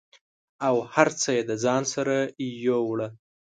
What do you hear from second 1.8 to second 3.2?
سره یووړه